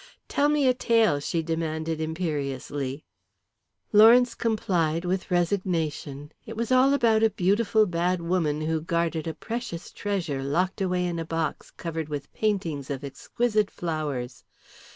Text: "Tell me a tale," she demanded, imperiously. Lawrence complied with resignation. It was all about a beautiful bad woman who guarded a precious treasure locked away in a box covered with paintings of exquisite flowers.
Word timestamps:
"Tell 0.27 0.49
me 0.49 0.67
a 0.67 0.73
tale," 0.73 1.19
she 1.19 1.43
demanded, 1.43 2.01
imperiously. 2.01 3.05
Lawrence 3.93 4.33
complied 4.33 5.05
with 5.05 5.29
resignation. 5.29 6.31
It 6.43 6.57
was 6.57 6.71
all 6.71 6.95
about 6.95 7.21
a 7.21 7.29
beautiful 7.29 7.85
bad 7.85 8.19
woman 8.19 8.61
who 8.61 8.81
guarded 8.81 9.27
a 9.27 9.35
precious 9.35 9.91
treasure 9.91 10.41
locked 10.41 10.81
away 10.81 11.05
in 11.05 11.19
a 11.19 11.25
box 11.25 11.69
covered 11.69 12.09
with 12.09 12.33
paintings 12.33 12.89
of 12.89 13.03
exquisite 13.03 13.69
flowers. 13.69 14.43